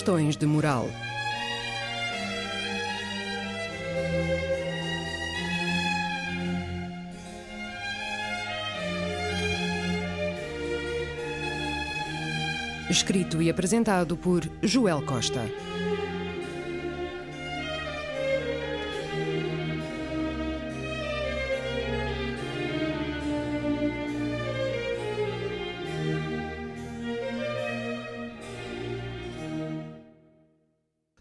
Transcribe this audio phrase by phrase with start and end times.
[0.00, 0.88] Questões de Moral.
[12.88, 15.42] Escrito e apresentado por Joel Costa.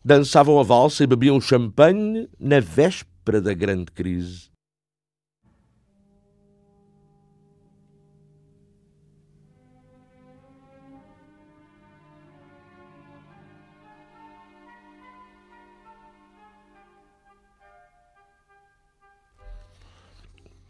[0.10, 4.50] Dançavam a valsa e bebiam champanhe na véspera da grande crise.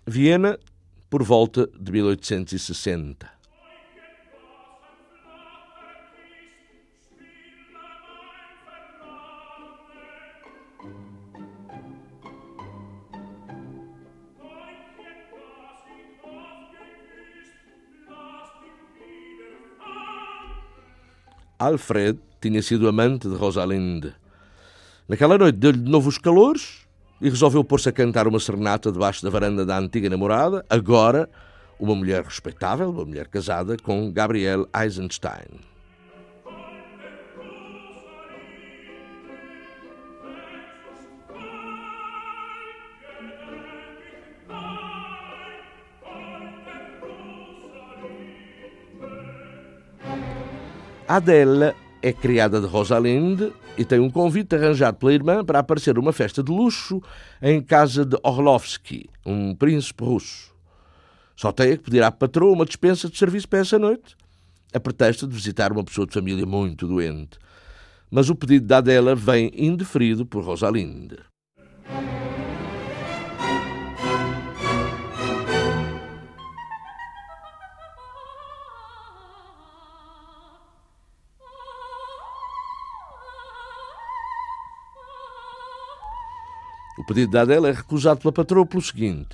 [0.05, 0.59] Viena,
[1.09, 3.38] por volta de 1860.
[21.59, 24.15] Alfred tinha sido amante de Rosalinde.
[25.09, 26.87] Naquela noite deu-lhe de novo os calores
[27.21, 31.29] e resolveu pôr-se a cantar uma serenata debaixo da varanda da antiga namorada, agora
[31.77, 35.59] uma mulher respeitável, uma mulher casada com Gabriel Eisenstein.
[51.09, 56.13] Adele é criada de Rosalinde e tem um convite arranjado pela irmã para aparecer numa
[56.13, 57.01] festa de luxo
[57.41, 60.53] em casa de Orlovsky, um príncipe russo.
[61.35, 64.15] Só tem a que pedir à patroa uma dispensa de serviço para essa noite,
[64.71, 67.39] a pretexto de visitar uma pessoa de família muito doente.
[68.11, 71.17] Mas o pedido da Adela vem indeferido por Rosalinde.
[87.09, 89.29] Pedido da Adela é recusado pela patroa pelo seguinte: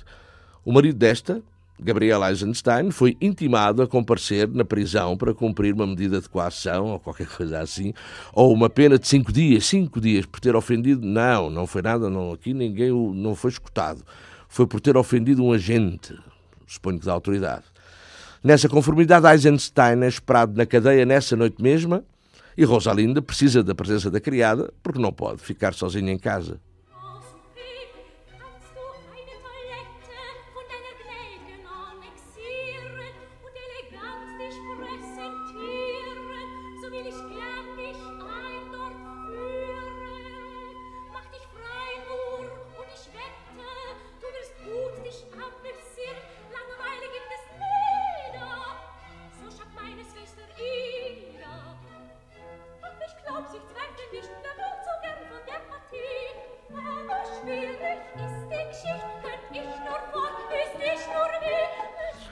[0.64, 1.42] o marido desta,
[1.78, 6.98] Gabriel Eisenstein, foi intimado a comparecer na prisão para cumprir uma medida de coação ou
[6.98, 7.92] qualquer coisa assim,
[8.32, 11.06] ou uma pena de cinco dias, cinco dias por ter ofendido.
[11.06, 14.02] Não, não foi nada, não, aqui ninguém não foi escutado.
[14.48, 16.18] Foi por ter ofendido um agente,
[16.66, 17.64] suponho que da autoridade.
[18.42, 22.02] Nessa conformidade, Eisenstein é esperado na cadeia nessa noite mesma
[22.56, 26.58] e Rosalinda precisa da presença da criada porque não pode ficar sozinha em casa.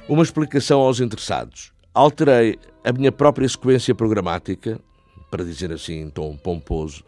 [0.07, 1.73] Uma explicação aos interessados.
[1.95, 4.79] Alterei a minha própria sequência programática,
[5.31, 7.03] para dizer assim em tom pomposo,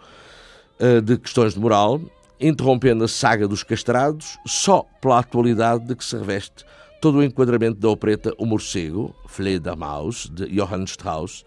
[0.78, 2.00] eh, de questões de moral,
[2.40, 6.64] interrompendo a saga dos castrados só pela atualidade de que se reveste
[6.98, 11.44] todo o enquadramento da opereta O Morcego, Fledermaus, de Johann Strauss,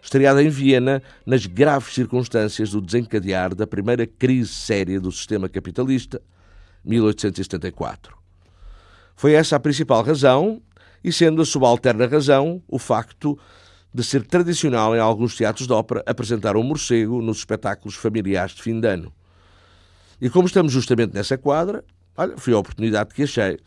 [0.00, 6.22] estreada em Viena nas graves circunstâncias do desencadear da primeira crise séria do sistema capitalista,
[6.84, 8.16] 1874.
[9.16, 10.62] Foi essa a principal razão,
[11.04, 13.38] e sendo a subalterna razão o facto
[13.92, 18.62] de ser tradicional em alguns teatros de ópera apresentar um morcego nos espetáculos familiares de
[18.62, 19.12] fim de ano.
[20.20, 21.84] E como estamos justamente nessa quadra,
[22.16, 23.58] olha, foi a oportunidade que achei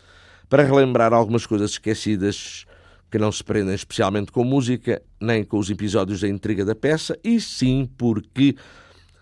[0.50, 2.66] para relembrar algumas coisas esquecidas
[3.10, 7.18] que não se prendem especialmente com música, nem com os episódios da intriga da peça,
[7.24, 8.56] e sim porque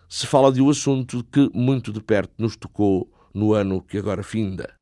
[0.10, 4.24] se fala de um assunto que muito de perto nos tocou no ano que agora
[4.24, 4.75] finda.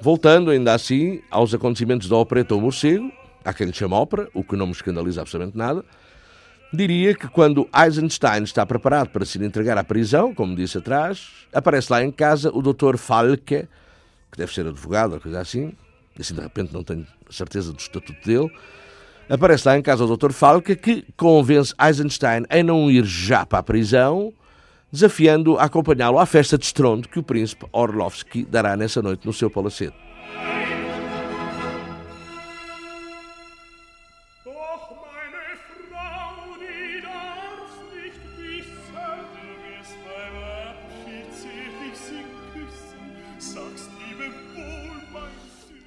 [0.00, 3.10] Voltando ainda assim aos acontecimentos da Opereta O Morcego,
[3.44, 5.82] há quem lhe chama ópera, o que não me escandaliza absolutamente nada,
[6.74, 11.90] diria que quando Eisenstein está preparado para se entregar à prisão, como disse atrás, aparece
[11.90, 12.96] lá em casa o Dr.
[12.96, 13.66] Falke,
[14.30, 15.72] que deve ser advogado ou coisa assim,
[16.18, 18.50] assim de repente não tenho certeza do estatuto dele,
[19.28, 20.32] aparece lá em casa o Dr.
[20.32, 24.32] Falke que convence Eisenstein a não ir já para a prisão,
[24.94, 29.32] desafiando a acompanhá-lo à festa de estrondo que o príncipe Orlovsky dará nessa noite no
[29.32, 29.96] seu palacete.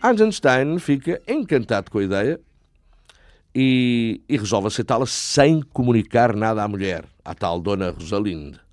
[0.04, 2.40] Einstein fica encantado com a ideia
[3.56, 8.67] e, e resolve aceitá-la sem comunicar nada à mulher, à tal dona Rosalinde.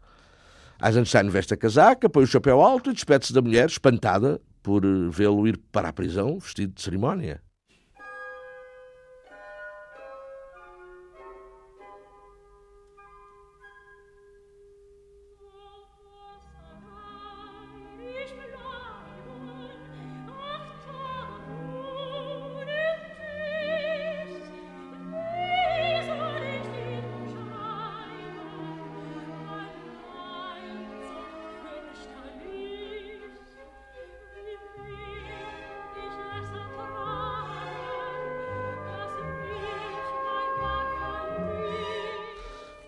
[0.82, 5.46] Eisenstein veste a casaca, põe o chapéu alto e despede-se da mulher, espantada por vê-lo
[5.46, 7.43] ir para a prisão vestido de cerimónia.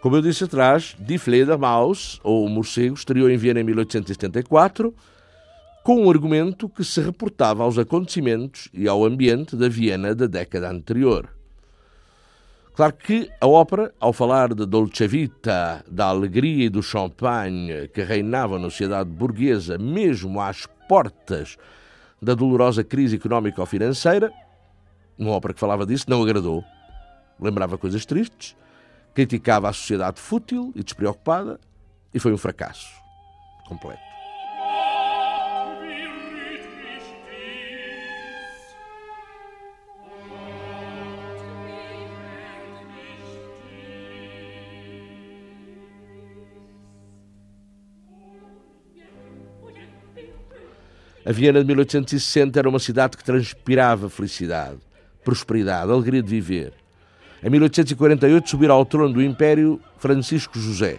[0.06, 4.94] Como eu disse atrás, Die Fledermaus, ou Morcego, estreou em Viena em 1874,
[5.82, 10.70] com um argumento que se reportava aos acontecimentos e ao ambiente da Viena da década
[10.70, 11.29] anterior.
[12.73, 18.05] Claro que a ópera, ao falar da dolce vita, da alegria e do champanhe que
[18.05, 21.56] reinava na sociedade burguesa, mesmo às portas
[22.23, 24.32] da dolorosa crise económica ou financeira,
[25.19, 26.62] uma ópera que falava disso não agradou.
[27.41, 28.55] Lembrava coisas tristes
[29.16, 31.58] criticava a sociedade fútil e despreocupada
[32.12, 32.86] e foi um fracasso
[33.66, 33.98] completo.
[51.24, 54.78] A Viena de 1860 era uma cidade que transpirava felicidade,
[55.24, 56.85] prosperidade, alegria de viver.
[57.42, 60.98] Em 1848 subirá ao trono do Império Francisco José.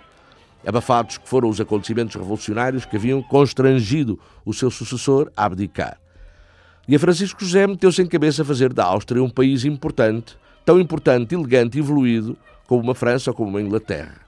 [0.65, 5.97] Abafados que foram os acontecimentos revolucionários que haviam constrangido o seu sucessor a abdicar.
[6.87, 10.79] E a Francisco José meteu-se em cabeça a fazer da Áustria um país importante, tão
[10.79, 14.21] importante, elegante e evoluído como uma França ou como uma Inglaterra.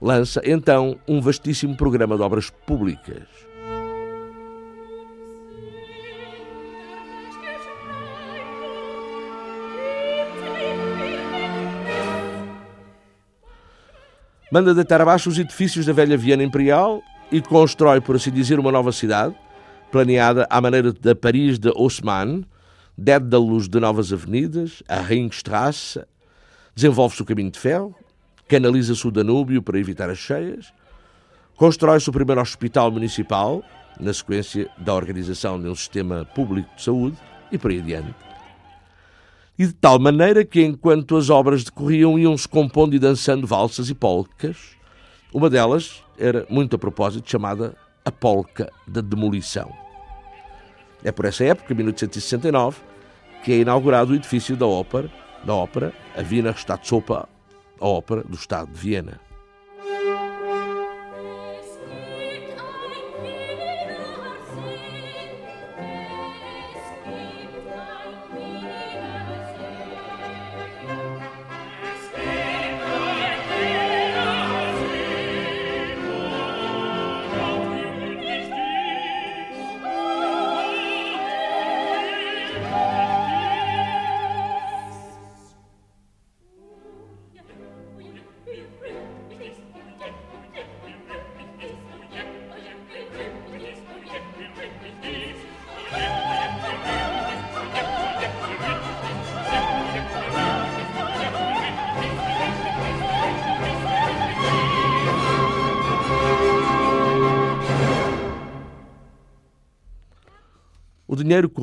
[0.00, 3.47] Lança então um vastíssimo programa de obras públicas.
[14.50, 18.72] Manda deitar abaixo os edifícios da velha Viena Imperial e constrói, por assim dizer, uma
[18.72, 19.34] nova cidade,
[19.90, 22.44] planeada à maneira da Paris de Haussmann,
[22.96, 26.02] dédalos de novas avenidas, a Ringstrasse,
[26.74, 27.94] desenvolve-se o caminho de ferro,
[28.48, 30.72] canaliza-se o Danúbio para evitar as cheias,
[31.56, 33.62] constrói-se o primeiro hospital municipal,
[34.00, 37.16] na sequência da organização de um sistema público de saúde,
[37.52, 38.27] e por aí adiante
[39.58, 43.94] e de tal maneira que, enquanto as obras decorriam, iam-se compondo e dançando valsas e
[43.94, 44.76] polcas.
[45.34, 47.74] Uma delas era, muito a propósito, chamada
[48.04, 49.70] a Polca da Demolição.
[51.02, 52.80] É por essa época, 1869,
[53.44, 55.10] que é inaugurado o edifício da ópera,
[55.44, 57.24] da ópera, a Wiener Staatsoper,
[57.80, 59.20] a ópera do Estado de Viena.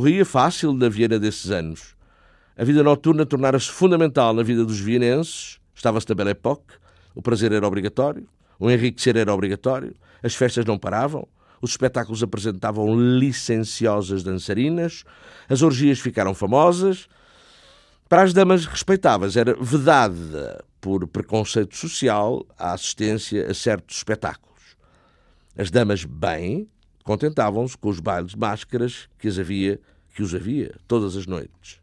[0.06, 1.96] Corria fácil na Viena desses anos.
[2.56, 5.60] A vida noturna tornara-se fundamental na vida dos vienenses.
[5.74, 6.76] Estava-se na Belle Époque.
[7.16, 8.30] O prazer era obrigatório.
[8.60, 9.96] O enriquecer era obrigatório.
[10.22, 11.28] As festas não paravam.
[11.60, 15.04] Os espetáculos apresentavam licenciosas dançarinas.
[15.50, 17.08] As orgias ficaram famosas.
[18.08, 24.78] Para as damas respeitáveis era vedada, por preconceito social, a assistência a certos espetáculos.
[25.58, 26.70] As damas bem
[27.04, 29.80] contentavam-se com os bailes de máscaras que, as havia,
[30.16, 31.82] que os havia todas as noites.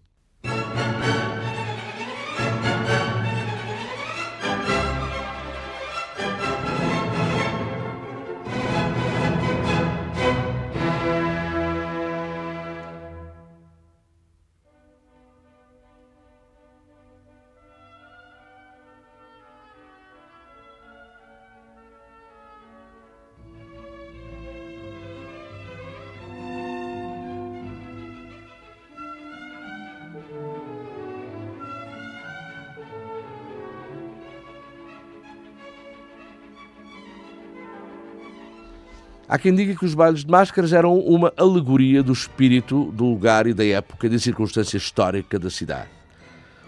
[39.32, 43.46] Há quem diga que os bailes de máscaras eram uma alegoria do espírito, do lugar
[43.46, 45.88] e da época e da circunstância histórica da cidade.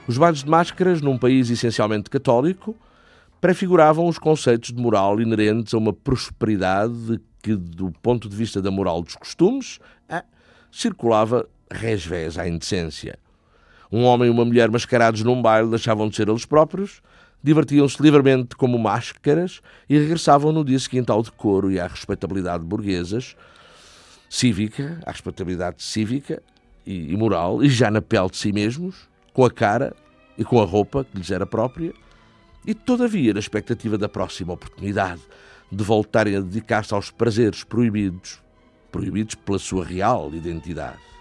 [0.08, 2.74] Os bailes de máscaras, num país essencialmente católico,
[3.38, 8.70] prefiguravam os conceitos de moral inerentes a uma prosperidade que, do ponto de vista da
[8.70, 9.78] moral dos costumes,
[10.08, 10.24] eh,
[10.72, 13.18] circulava resvés à indecência.
[13.92, 17.02] Um homem e uma mulher mascarados num baile deixavam de ser eles próprios
[17.44, 23.36] divertiam-se livremente como máscaras e regressavam no dia seguinte ao decoro e à respeitabilidade burguesas,
[24.30, 26.42] cívica, à respeitabilidade cívica
[26.86, 28.96] e, e moral, e já na pele de si mesmos,
[29.34, 29.94] com a cara
[30.38, 31.92] e com a roupa que lhes era própria,
[32.66, 35.20] e todavia na expectativa da próxima oportunidade
[35.70, 38.40] de voltarem a dedicar-se aos prazeres proibidos,
[38.90, 41.13] proibidos pela sua real identidade.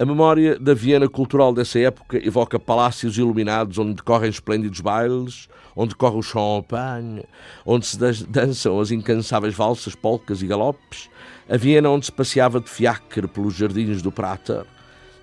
[0.00, 5.96] A memória da Viena cultural dessa época evoca palácios iluminados onde decorrem esplêndidos bailes, onde
[5.96, 7.24] corre o champanhe,
[7.66, 11.10] onde se dançam as incansáveis valsas, polcas e galopes,
[11.48, 14.64] a Viena onde se passeava de fiacre pelos jardins do Prater,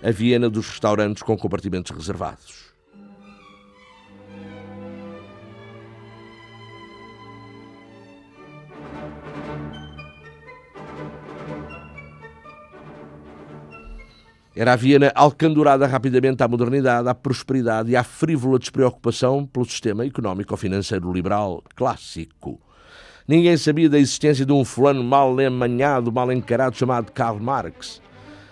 [0.04, 2.65] a Viena dos restaurantes com compartimentos reservados.
[14.58, 20.06] Era a Viena alcandurada rapidamente à modernidade, à prosperidade e à frívola despreocupação pelo sistema
[20.06, 22.58] económico-financeiro liberal clássico.
[23.28, 28.02] Ninguém sabia da existência de um fulano mal amanhado, mal encarado, chamado Karl Marx.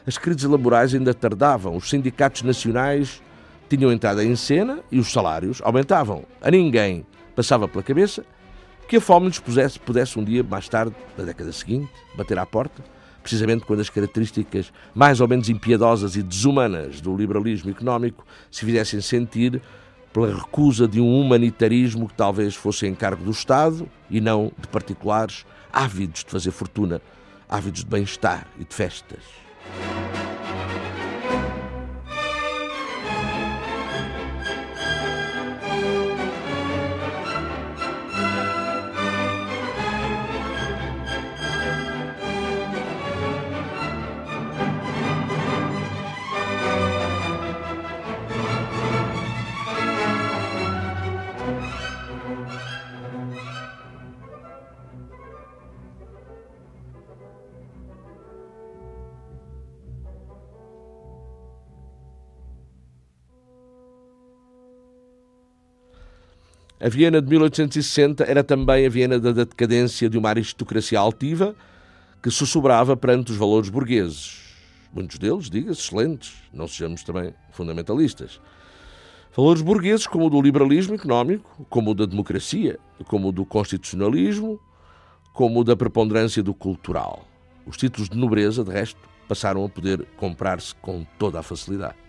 [0.06, 3.22] As crises laborais ainda tardavam, os sindicatos nacionais
[3.70, 6.26] tinham entrado em cena e os salários aumentavam.
[6.42, 8.26] A ninguém passava pela cabeça
[8.90, 12.46] que a fome lhes pudesse, pudesse um dia mais tarde, na década seguinte, bater à
[12.46, 12.84] porta
[13.24, 19.02] precisamente quando as características mais ou menos impiedosas e desumanas do liberalismo económico se fizessem
[19.02, 19.62] sentir
[20.12, 25.46] pela recusa de um humanitarismo que talvez fosse encargo do Estado e não de particulares
[25.72, 27.02] ávidos de fazer fortuna,
[27.50, 29.24] ávidos de bem-estar e de festas.
[66.84, 71.56] A Viena de 1860 era também a Viena da decadência de uma aristocracia altiva
[72.22, 74.42] que sussurrava perante os valores burgueses.
[74.94, 78.42] Muitos deles, diga-se, excelentes, não sejamos também fundamentalistas.
[79.34, 84.60] Valores burgueses como o do liberalismo económico, como o da democracia, como o do constitucionalismo,
[85.32, 87.26] como o da preponderância do cultural.
[87.66, 92.03] Os títulos de nobreza, de resto, passaram a poder comprar-se com toda a facilidade.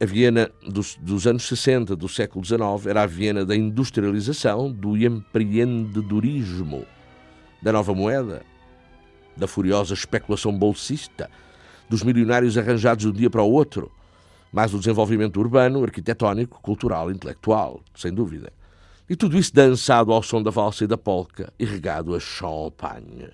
[0.00, 4.96] A Viena dos, dos, anos 60 do século XIX era a Viena da industrialização, do
[4.96, 6.86] empreendedorismo,
[7.60, 8.42] da nova moeda,
[9.36, 11.28] da furiosa especulação bolsista,
[11.88, 13.90] dos milionários arranjados de um dia para o outro,
[14.52, 18.52] mais o desenvolvimento urbano, arquitetónico, cultural, intelectual, sem dúvida.
[19.10, 23.30] E tudo isso dançado ao som da valsa e da polca e regado a champanhe.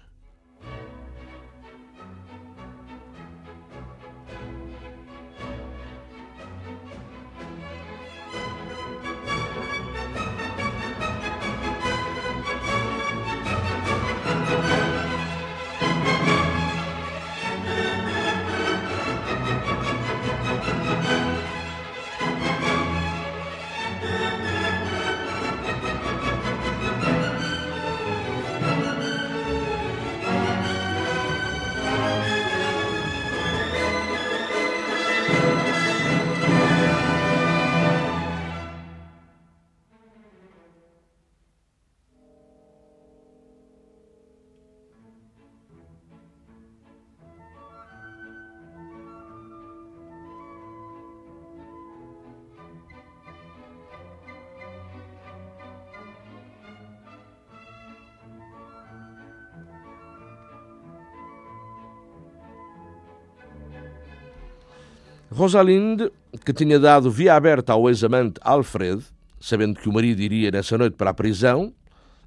[65.35, 66.13] Rosalinde,
[66.45, 69.05] que tinha dado via aberta ao ex-amante Alfred,
[69.41, 71.75] sabendo que o marido iria nessa noite para a prisão,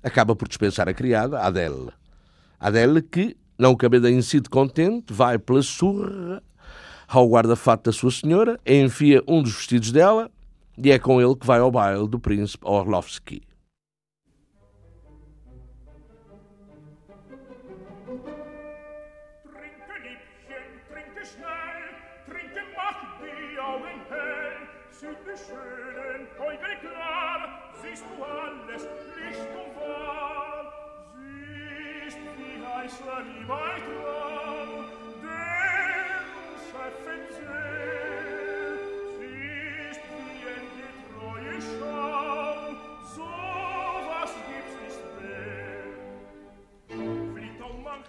[0.04, 1.88] acaba por dispensar a criada, Adele.
[2.60, 6.44] Adele que, não cabendo em si de contente, vai pela surra
[7.08, 10.30] ao guarda-fato da sua senhora, enfia um dos vestidos dela
[10.78, 13.42] e é com ele que vai ao baile do príncipe Orlovsky.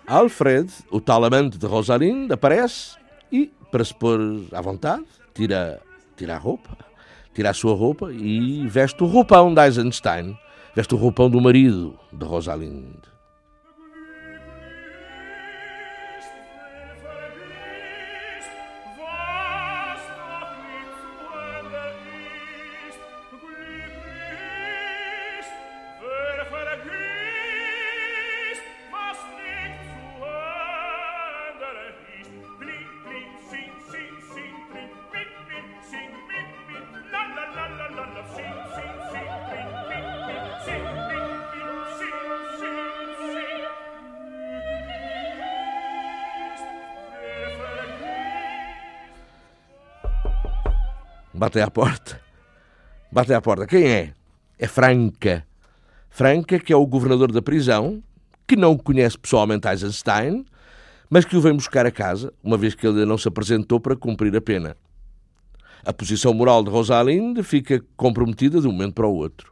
[0.08, 2.96] Alfred, o tal amante de Rosalind, aparece
[3.30, 4.18] e, para se pôr
[4.52, 5.82] à vontade, tira,
[6.16, 6.78] tira a roupa,
[7.34, 10.34] tira a sua roupa e veste o roupão de Eisenstein,
[10.74, 12.96] veste o roupão do marido de Rosalind.
[51.48, 52.20] Batem à porta.
[53.10, 53.66] Batem à porta.
[53.66, 54.12] Quem é?
[54.58, 55.46] É Franca.
[56.10, 58.02] Franca, que é o governador da prisão,
[58.46, 60.44] que não conhece pessoalmente Eisenstein,
[61.08, 63.96] mas que o vem buscar a casa, uma vez que ele não se apresentou para
[63.96, 64.76] cumprir a pena.
[65.86, 69.50] A posição moral de Rosalind fica comprometida de um momento para o outro.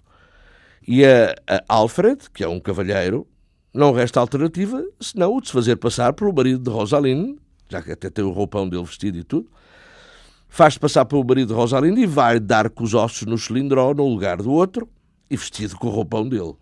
[0.86, 3.26] E a, a Alfred, que é um cavalheiro,
[3.72, 7.38] não resta alternativa senão o de se fazer passar por o marido de Rosalind,
[7.70, 9.48] já que até tem o roupão dele vestido e tudo,
[10.48, 14.06] faz-se passar pelo marido de Rosalind e vai dar com os ossos no cilindró no
[14.06, 14.88] lugar do outro
[15.30, 16.54] e vestido com o roupão dele.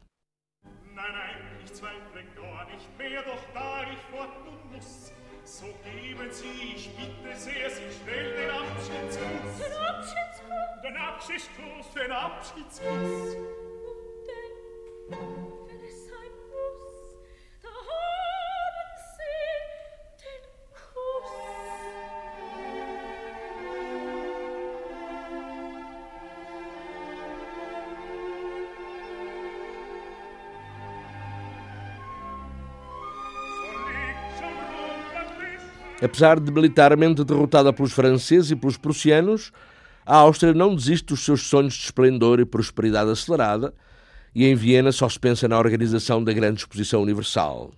[10.85, 13.45] Den Abschiedskuss.
[36.05, 39.51] Apesar de militarmente derrotada pelos franceses e pelos prussianos,
[40.05, 43.73] a Áustria não desiste dos seus sonhos de esplendor e prosperidade acelerada,
[44.35, 47.73] e em Viena só se pensa na organização da grande exposição universal.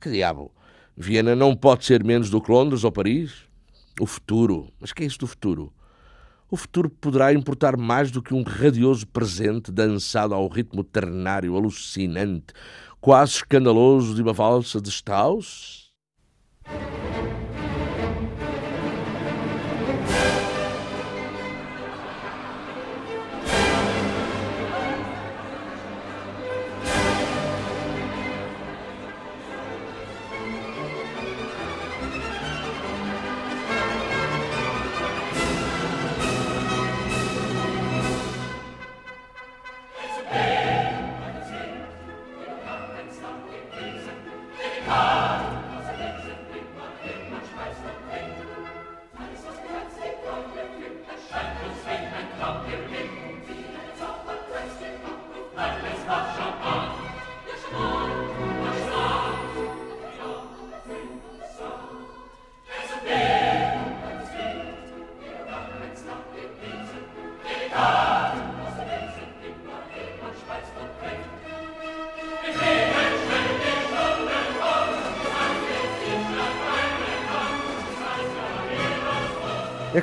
[0.00, 0.52] Que diabo?
[0.96, 3.32] Viena não pode ser menos do que Londres ou Paris?
[4.00, 4.68] O futuro.
[4.78, 5.72] Mas que é isso do futuro?
[6.48, 12.54] O futuro poderá importar mais do que um radioso presente dançado ao ritmo ternário alucinante,
[13.00, 15.92] quase escandaloso de uma valsa de Strauss?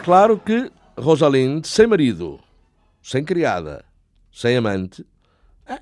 [0.02, 2.40] Claro que Rosalinde, sem marido,
[3.02, 3.86] sem criada,
[4.32, 5.06] sem amante,
[5.66, 5.80] é,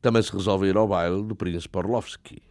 [0.00, 2.42] também se resolve ir ao baile do príncipe Orlovsky.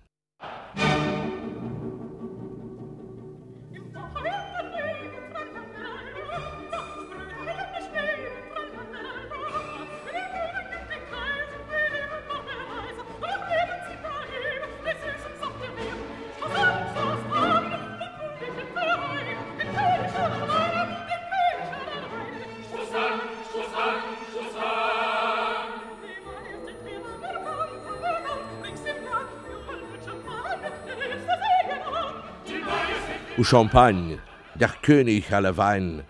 [33.47, 34.19] O champanhe,
[34.55, 36.03] der König aller Wein,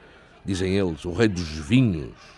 [0.44, 2.37] dizem eles, o rei dos vinhos.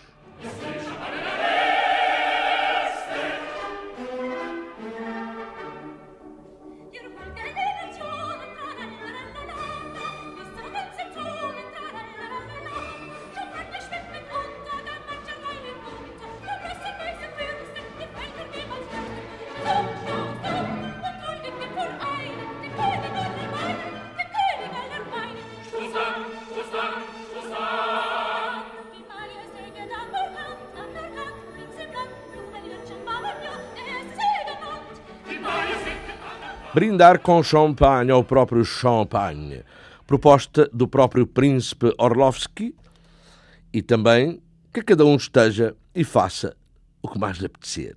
[36.72, 39.64] Brindar com champanhe ao próprio champanhe.
[40.06, 42.76] Proposta do próprio príncipe Orlovsky
[43.72, 44.40] e também
[44.72, 46.56] que cada um esteja e faça
[47.02, 47.96] o que mais lhe apetecer.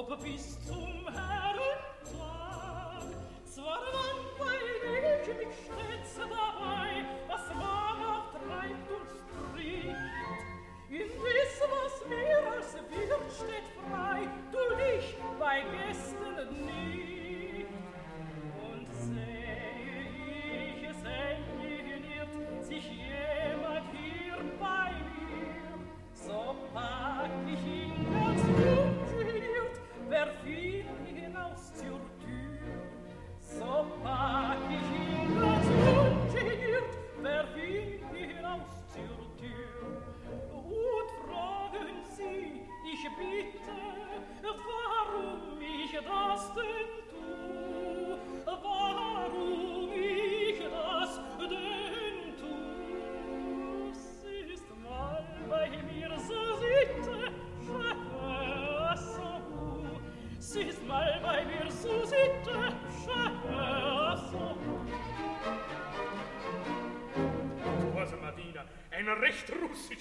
[0.00, 0.49] O Papis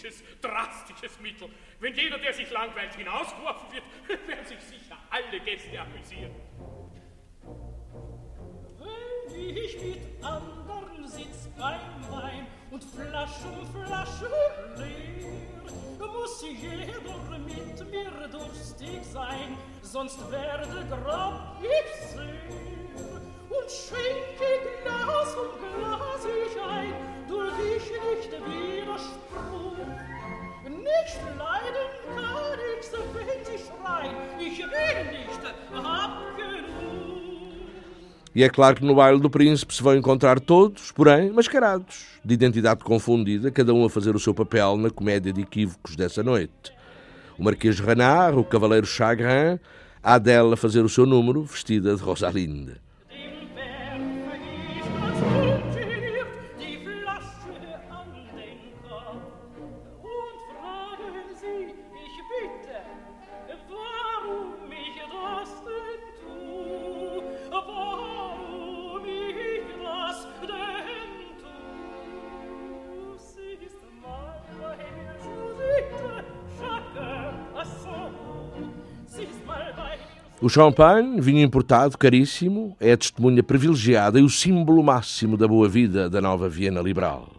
[0.09, 1.49] russisches, drastisches Mittel.
[1.79, 3.83] Wenn jeder, der sich langweilt, hinausgeworfen wird,
[4.27, 6.35] werden sich sicher alle Gäste amüsieren.
[8.77, 14.29] Wenn ich mit andern sitz beim Wein und Flasch um Flasche
[14.77, 22.49] leer, muss jeder mit mir durstig sein, sonst werde grab ich sehr.
[23.49, 27.18] Und schenke Glas um Glas ich ein,
[38.35, 42.33] E é claro que no baile do príncipe se vão encontrar todos, porém mascarados, de
[42.33, 46.71] identidade confundida, cada um a fazer o seu papel na comédia de equívocos dessa noite.
[47.37, 49.59] O Marquês Renard, o Cavaleiro Chagrin,
[50.01, 52.75] a Adele a fazer o seu número, vestida de Rosalinde.
[80.41, 85.67] O champanhe, vinho importado, caríssimo, é a testemunha privilegiada e o símbolo máximo da boa
[85.67, 87.27] vida da nova Viena liberal.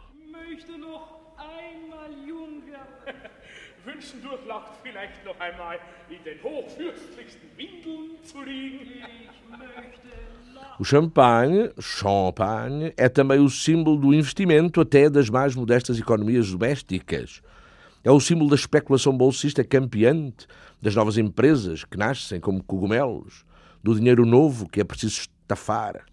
[10.78, 17.42] O champanhe, champagne, é também o símbolo do investimento até das mais modestas economias domésticas.
[18.02, 20.46] É o símbolo da especulação bolsista campeante,
[20.80, 23.44] das novas empresas que nascem como cogumelos,
[23.82, 26.04] do dinheiro novo que é preciso estafar.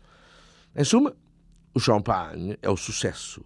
[0.76, 1.16] Em suma,
[1.74, 3.46] O champanhe é o sucesso.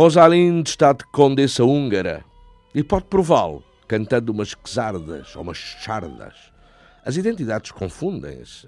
[0.00, 2.24] Rosalind está de condessa húngara
[2.74, 6.34] e pode prová-lo cantando umas quesardas ou umas chardas.
[7.04, 8.66] As identidades confundem-se.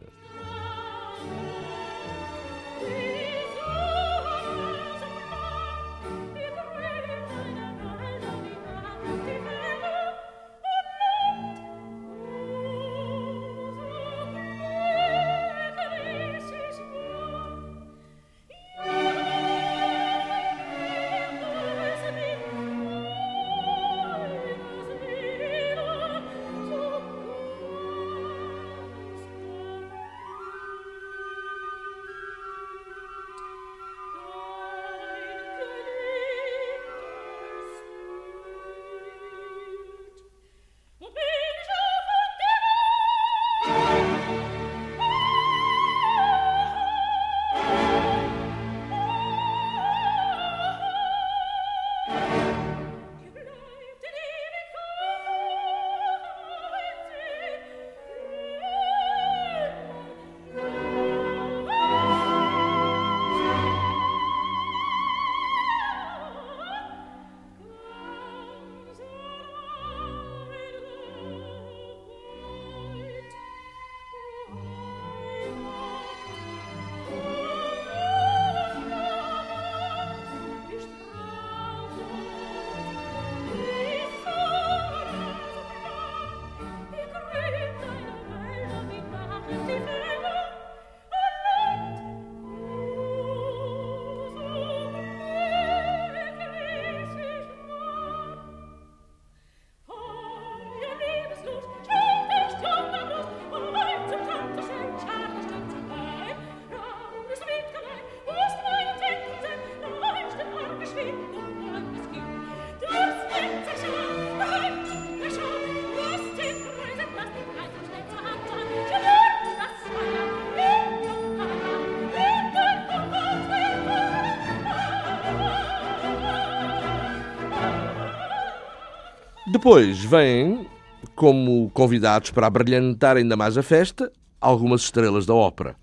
[129.52, 130.66] Depois vêm,
[131.14, 134.10] como convidados para abrilhantar ainda mais a festa,
[134.40, 135.76] algumas estrelas da ópera.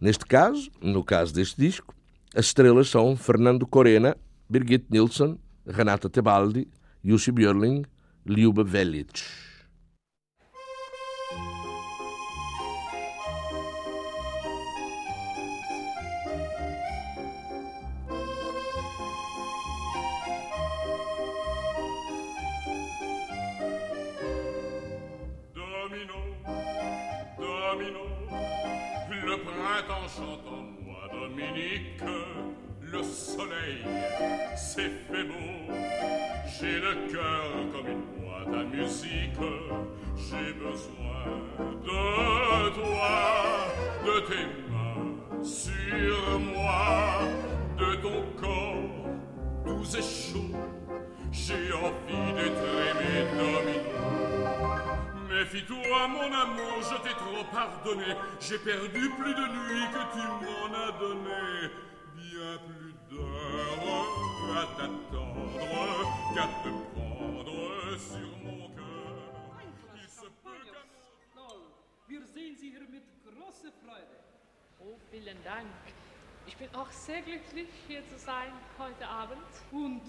[0.00, 1.94] Neste caso, no caso deste disco,
[2.34, 4.16] as estrelas são Fernando Corena,
[4.48, 6.66] Birgit Nilsson, Renata Tebaldi,
[7.04, 7.84] Jussi Björling,
[8.24, 9.45] Liuba Velic.
[38.88, 41.24] j'ai besoin
[41.82, 43.14] de toi,
[44.04, 47.18] de tes mains sur moi,
[47.78, 49.06] de ton corps
[49.64, 50.54] doux et chaud.
[51.32, 53.96] J'ai envie d'être aimé domino.
[55.28, 58.14] Méfie-toi, mon amour, je t'ai trop pardonné.
[58.40, 61.70] J'ai perdu plus de nuits que tu m'en as donné.
[62.14, 63.96] Bien plus d'heures
[64.56, 68.25] à t'attendre qu'à te prendre sur
[74.88, 75.66] Oh, vielen Dank.
[76.46, 79.42] Ich bin auch sehr glücklich, hier zu sein heute Abend.
[79.72, 80.02] Und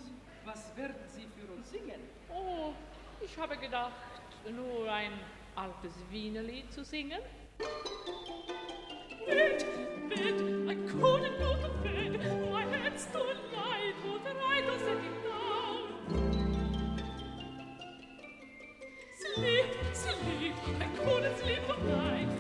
[0.46, 2.00] was werden Sie für uns singen?
[2.30, 2.74] Oh,
[3.20, 3.92] ich habe gedacht,
[4.52, 5.14] nur ein
[5.56, 7.22] altes Wienerlied zu singen?
[9.26, 9.66] Bed,
[10.10, 12.20] bed, I couldn't go to bed.
[12.52, 13.96] My head's too light.
[14.06, 15.88] Would I to set it down?
[19.18, 22.37] Sleep, sleep, I couldn't sleep all night.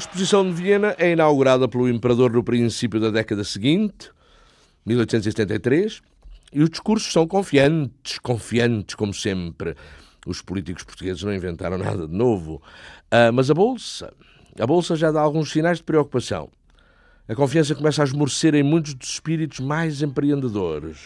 [0.00, 4.10] Exposição de Viena é inaugurada pelo imperador no princípio da década seguinte,
[4.86, 6.00] 1873,
[6.52, 9.76] e os discursos são confiantes, confiantes como sempre.
[10.26, 12.62] Os políticos portugueses não inventaram nada de novo.
[13.12, 14.12] Uh, mas a Bolsa,
[14.58, 16.48] a Bolsa já dá alguns sinais de preocupação.
[17.28, 20.98] A confiança começa a esmorecer em muitos dos espíritos mais empreendedores.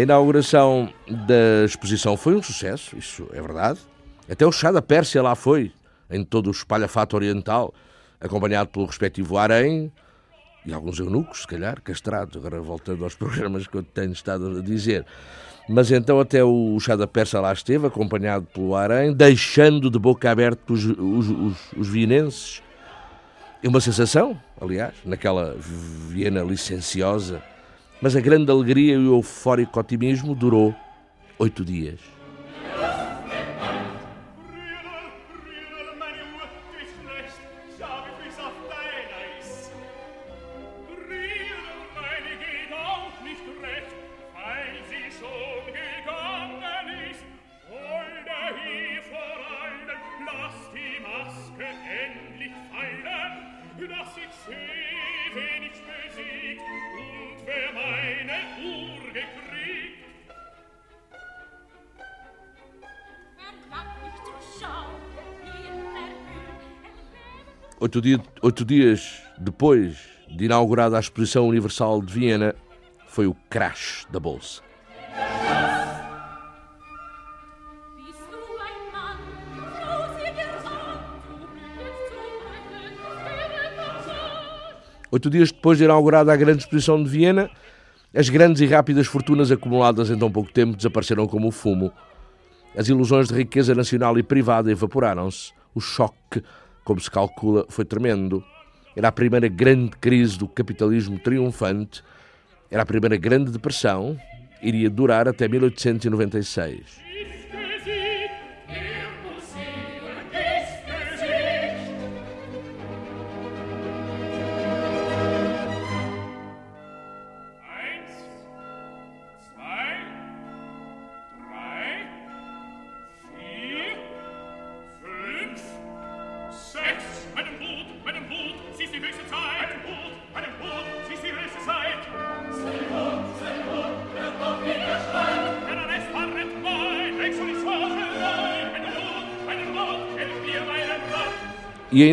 [0.00, 3.80] A inauguração da exposição foi um sucesso, isso é verdade.
[4.30, 5.72] Até o chá da Pérsia lá foi,
[6.10, 7.74] em todo o espalhafato oriental,
[8.18, 9.92] acompanhado pelo respectivo harém
[10.64, 14.62] e alguns eunucos, se calhar, castrados, agora voltando aos programas que eu tenho estado a
[14.62, 15.04] dizer.
[15.68, 20.30] Mas então até o chá da Pérsia lá esteve, acompanhado pelo harém, deixando de boca
[20.30, 22.62] aberta os, os, os, os vienenses.
[23.62, 27.42] É uma sensação, aliás, naquela Viena licenciosa,
[28.00, 30.74] mas a grande alegria e o eufórico otimismo durou
[31.38, 32.00] oito dias.
[67.80, 69.96] Oito, dia, oito dias depois
[70.28, 72.54] de inaugurada a Exposição Universal de Viena,
[73.06, 74.69] foi o crash da Bolsa.
[85.12, 87.50] Oito dias depois de inaugurada a grande exposição de Viena,
[88.14, 91.92] as grandes e rápidas fortunas acumuladas em tão pouco tempo desapareceram como o fumo.
[92.76, 95.52] As ilusões de riqueza nacional e privada evaporaram-se.
[95.74, 96.42] O choque
[96.84, 98.42] como se calcula, foi tremendo.
[98.96, 102.02] Era a primeira grande crise do capitalismo triunfante,
[102.70, 104.18] era a primeira grande depressão,
[104.60, 107.09] iria durar até 1896.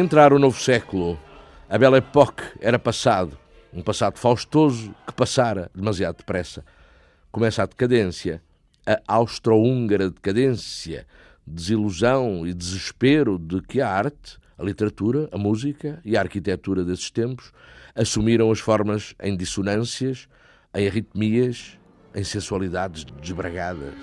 [0.08, 1.20] Entrar o novo século.
[1.70, 3.38] A Belle Époque era passado.
[3.74, 6.64] Um passado faustoso que passara demasiado depressa.
[7.30, 8.42] Começa a decadência.
[8.86, 11.06] A austro-húngara decadência.
[11.46, 17.12] Desilusão e desespero de que a arte, a literatura, a música e a arquitetura desses
[17.12, 17.52] tempos
[17.94, 20.30] assumiram as formas em dissonâncias,
[20.74, 21.78] em arritmias,
[22.16, 23.94] em sensualidades desbragadas.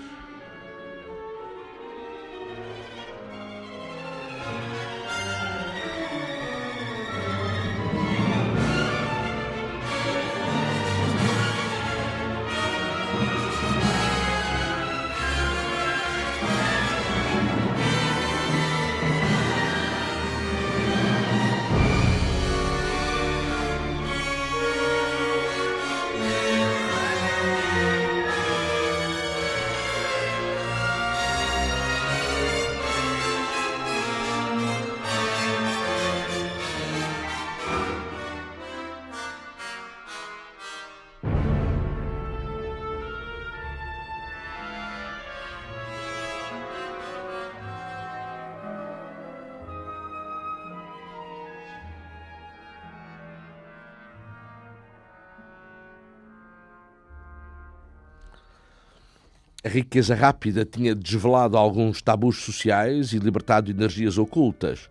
[59.75, 64.89] Riqueza rápida tinha desvelado alguns tabus sociais e libertado energias ocultas.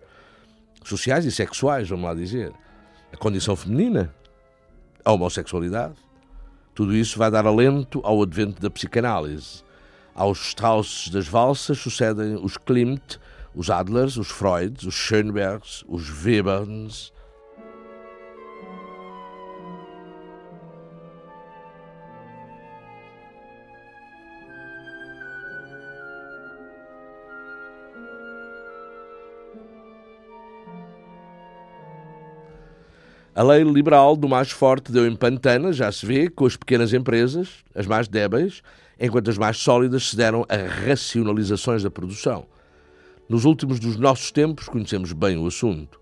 [0.85, 2.53] Sociais e sexuais, vamos lá dizer.
[3.11, 4.15] A condição feminina,
[5.03, 5.95] a homossexualidade.
[6.75, 9.63] Tudo isso vai dar alento ao advento da psicanálise.
[10.15, 13.19] Aos Strausses das valsas sucedem os Klimt,
[13.55, 17.11] os Adlers, os Freuds, os Schönbergs, os Webers,
[33.37, 36.93] A lei liberal do mais forte deu em pantana, já se vê, com as pequenas
[36.93, 38.63] empresas, as mais débeis,
[38.99, 40.55] enquanto as mais sólidas se deram a
[40.87, 42.47] racionalizações da produção.
[43.29, 46.01] Nos últimos dos nossos tempos conhecemos bem o assunto.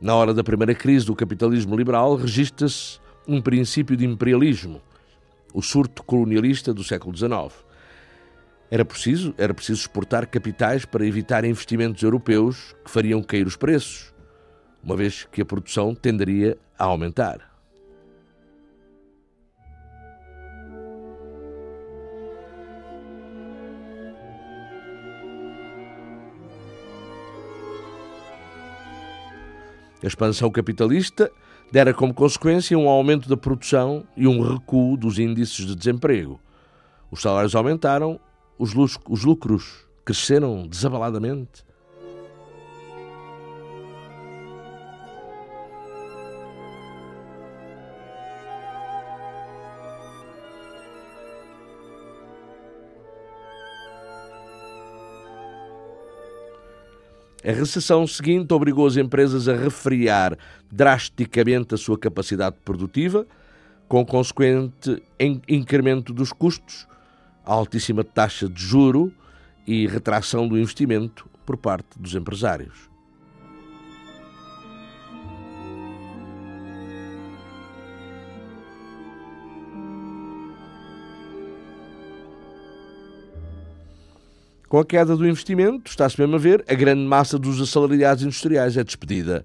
[0.00, 2.98] Na hora da primeira crise do capitalismo liberal, registra-se
[3.28, 4.80] um princípio de imperialismo,
[5.52, 7.52] o surto colonialista do século XIX.
[8.70, 14.11] Era preciso, era preciso exportar capitais para evitar investimentos europeus que fariam cair os preços
[14.82, 17.52] uma vez que a produção tenderia a aumentar.
[30.02, 31.30] A expansão capitalista
[31.70, 36.40] dera como consequência um aumento da produção e um recuo dos índices de desemprego.
[37.08, 38.18] Os salários aumentaram,
[38.58, 38.74] os
[39.24, 41.64] lucros cresceram desabaladamente
[57.44, 60.38] A recessão seguinte obrigou as empresas a refriar
[60.70, 63.26] drasticamente a sua capacidade produtiva,
[63.88, 65.02] com consequente
[65.48, 66.86] incremento dos custos,
[67.44, 69.12] altíssima taxa de juro
[69.66, 72.91] e retração do investimento por parte dos empresários.
[84.72, 88.74] Com a queda do investimento, está-se mesmo a ver, a grande massa dos assalariados industriais
[88.74, 89.44] é despedida.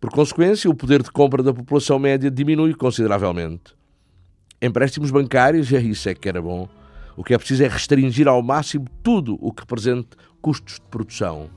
[0.00, 3.72] Por consequência, o poder de compra da população média diminui consideravelmente.
[4.60, 6.68] Empréstimos bancários, é isso é que era bom.
[7.16, 10.08] O que é preciso é restringir ao máximo tudo o que represente
[10.40, 11.48] custos de produção.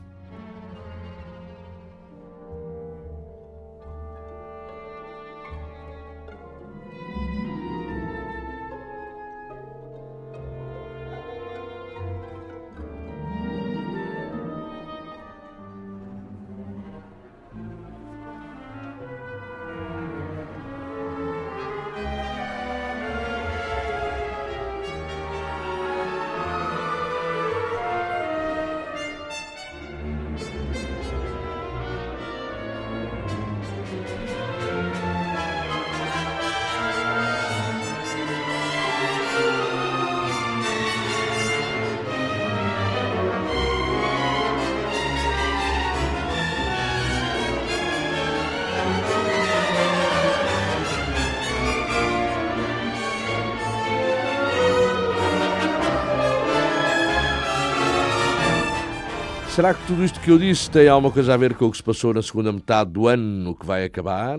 [59.65, 61.77] Será que tudo isto que eu disse tem alguma coisa a ver com o que
[61.77, 64.37] se passou na segunda metade do ano que vai acabar?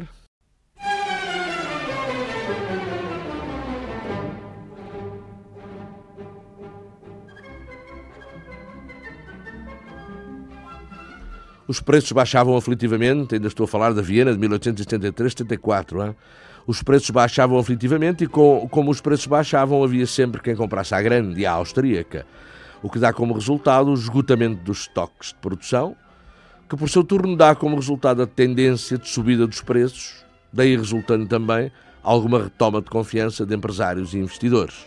[11.67, 16.15] Os preços baixavam aflitivamente, ainda estou a falar da Viena de 1873-74.
[16.69, 21.03] Os preços baixavam aflitivamente e, com, como os preços baixavam, havia sempre quem comprasse à
[21.03, 22.25] grande à austríaca
[22.83, 25.97] o que dá como resultado o esgotamento dos estoques de produção,
[26.69, 31.27] que por seu turno dá como resultado a tendência de subida dos preços, daí resultando
[31.27, 31.71] também
[32.03, 34.87] alguma retoma de confiança de empresários e investidores.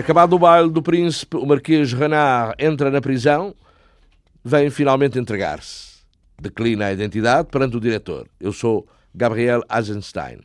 [0.00, 3.54] Acabado o baile do príncipe, o Marquês Renard entra na prisão,
[4.42, 6.00] vem finalmente entregar-se.
[6.40, 8.26] Declina a identidade perante o diretor.
[8.40, 10.38] Eu sou Gabriel Eisenstein.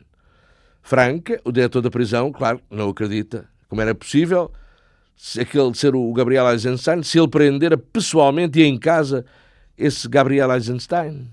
[0.82, 3.48] Franca, o diretor da prisão, claro, não acredita.
[3.66, 4.52] Como era possível
[5.16, 9.24] se aquele ser o Gabriel Eisenstein, se ele prendera pessoalmente e em casa
[9.78, 11.30] esse Gabriel Eisenstein?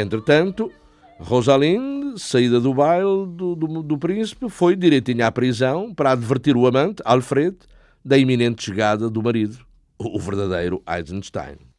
[0.00, 0.70] Entretanto,
[1.18, 6.66] Rosalinde, saída do baile do, do, do príncipe, foi direitinha à prisão para advertir o
[6.66, 7.56] amante, Alfred,
[8.02, 9.58] da iminente chegada do marido,
[9.98, 11.69] o verdadeiro Eisenstein.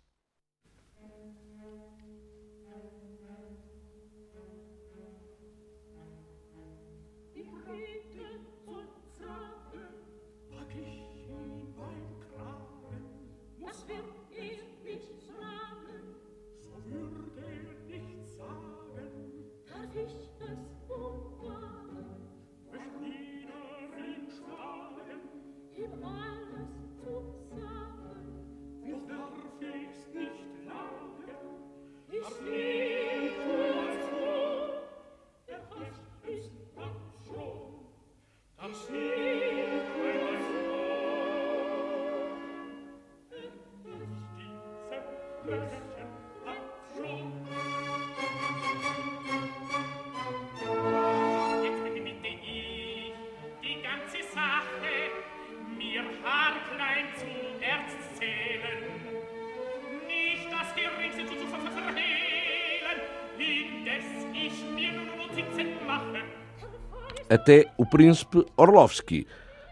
[67.31, 69.25] Até o príncipe Orlovsky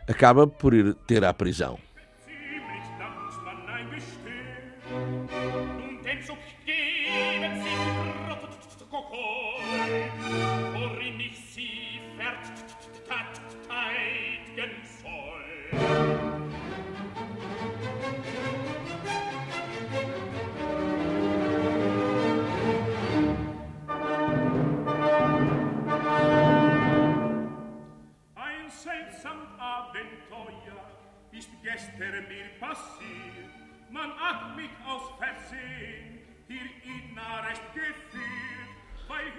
[0.08, 1.78] acaba por ir ter à prisão.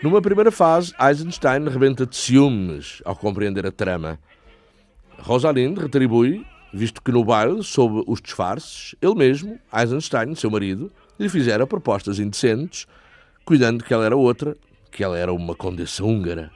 [0.03, 4.19] Numa primeira fase, Eisenstein rebenta de ciúmes ao compreender a trama.
[5.19, 11.29] Rosalind retribui, visto que no baile, sob os disfarces, ele mesmo, Eisenstein, seu marido, lhe
[11.29, 12.87] fizera propostas indecentes,
[13.45, 14.57] cuidando que ela era outra,
[14.91, 16.51] que ela era uma condessa húngara.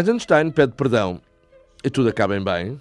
[0.00, 1.20] Eisenstein pede perdão
[1.84, 2.80] e tudo acaba em bem,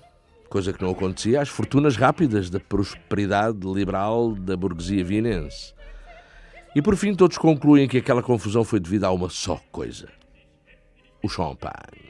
[0.49, 5.73] coisa que não acontecia às fortunas rápidas da prosperidade liberal da burguesia vienense.
[6.73, 10.07] E por fim todos concluem que aquela confusão foi devida a uma só coisa:
[11.21, 12.09] o champanhe.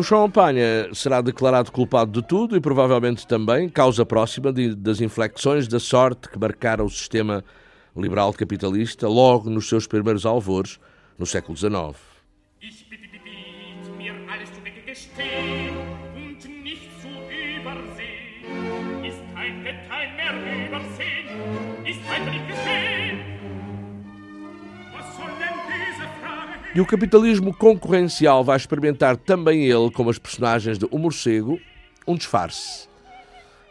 [0.00, 0.62] O Champagne
[0.94, 6.26] será declarado culpado de tudo e provavelmente também causa próxima de, das inflexões da sorte
[6.26, 7.44] que marcaram o sistema
[7.94, 10.80] liberal capitalista logo nos seus primeiros alvores
[11.18, 11.98] no século XIX.
[26.72, 31.58] E o capitalismo concorrencial vai experimentar também ele, como as personagens de O Morcego,
[32.06, 32.88] um disfarce.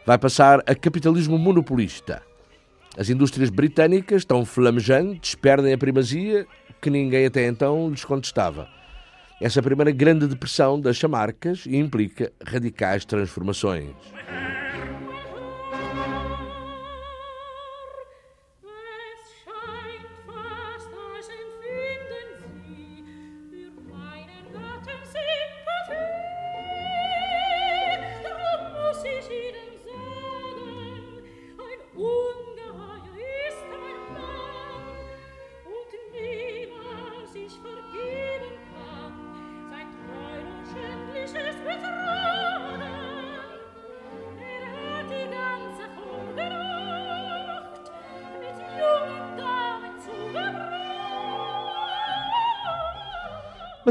[0.04, 2.22] Vai passar a capitalismo monopolista.
[2.98, 6.46] As indústrias britânicas, tão flamejantes, perdem a primazia
[6.78, 8.68] que ninguém até então lhes contestava.
[9.40, 13.94] Essa primeira grande depressão das chamarcas implica radicais transformações.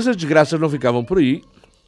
[0.09, 1.43] As desgraças não ficavam por aí.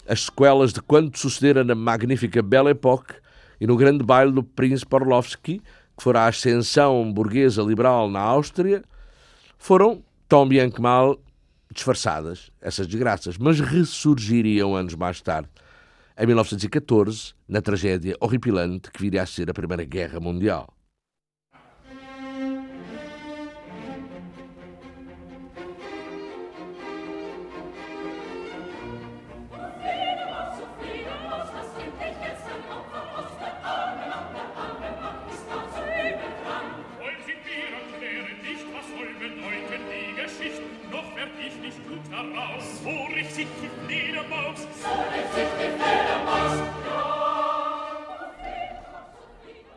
[0.08, 3.14] As sequelas de quanto sucedera na magnífica Belle Époque
[3.60, 5.62] e no grande baile do príncipe Orlovsky
[6.02, 8.84] que fora a ascensão burguesa liberal na Áustria,
[9.58, 11.20] foram, tão bem que mal,
[11.72, 15.48] disfarçadas, essas desgraças, mas ressurgiriam anos mais tarde,
[16.18, 20.74] em 1914, na tragédia horripilante que viria a ser a Primeira Guerra Mundial.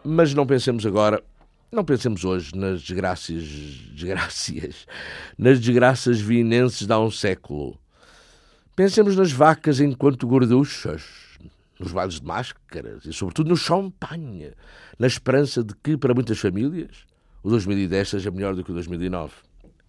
[0.06, 1.24] Mas não pensemos agora,
[1.72, 3.42] não pensemos hoje nas desgraças,
[3.94, 4.86] desgracias,
[5.38, 7.80] nas desgraças vienenses de há um século.
[8.76, 11.02] Pensemos nas vacas enquanto gorduchas,
[11.80, 14.52] nos bailes de máscaras e, sobretudo, no champanhe,
[14.98, 17.06] na esperança de que, para muitas famílias,
[17.42, 19.32] o 2010 seja melhor do que o 2009.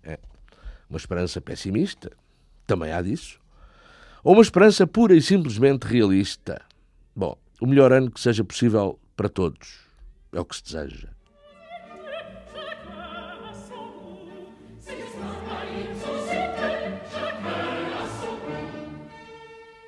[0.01, 0.18] É
[0.89, 2.09] uma esperança pessimista,
[2.66, 3.38] também há disso.
[4.24, 6.61] Ou uma esperança pura e simplesmente realista.
[7.13, 9.84] Bom, o melhor ano que seja possível para todos
[10.36, 11.09] é o que se deseja.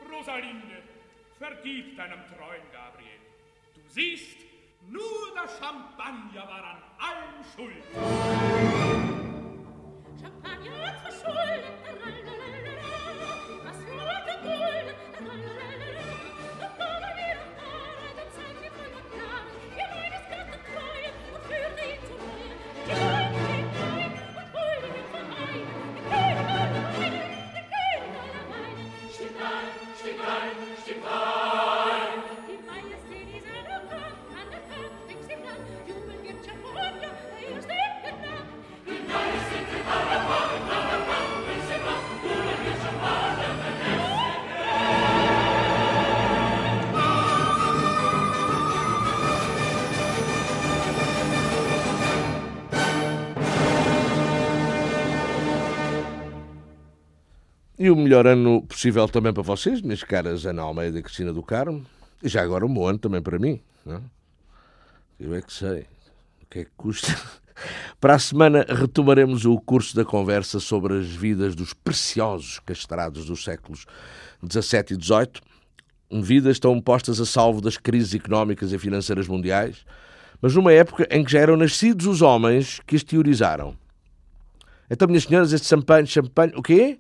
[0.10, 0.84] Rosalinde,
[1.40, 3.20] vergib deinem treuen Gabriel.
[3.76, 4.38] Du siehst,
[4.88, 7.84] nur der Champagner war an allem schuld.
[10.22, 11.66] Champagner verschuldet,
[13.64, 15.37] was wurde Gulden,
[57.80, 61.44] E o melhor ano possível também para vocês, minhas caras Ana Almeida e Cristina do
[61.44, 61.86] Carmo.
[62.24, 63.62] E já agora um bom ano também para mim.
[63.86, 64.04] Não?
[65.20, 65.86] Eu é que sei.
[66.42, 67.16] O que é que custa?
[68.02, 73.44] Para a semana retomaremos o curso da conversa sobre as vidas dos preciosos castrados dos
[73.44, 73.86] séculos
[74.44, 76.24] XVII e XVIII.
[76.24, 79.86] Vidas tão postas a salvo das crises económicas e financeiras mundiais,
[80.42, 83.76] mas numa época em que já eram nascidos os homens que as teorizaram.
[84.90, 87.00] Então, minhas senhoras, este champanhe, champanhe, o quê?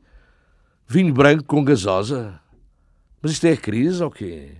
[0.89, 2.39] Vinho branco com gasosa?
[3.21, 4.51] Mas isto é crise ou quê?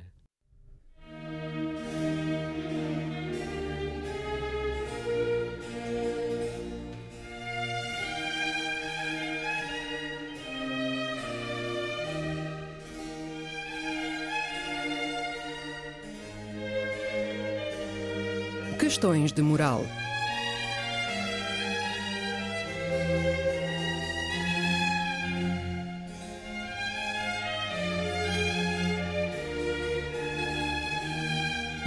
[18.77, 19.85] Questões de moral.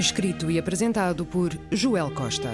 [0.01, 2.51] Escrito e apresentado por Joel Costa.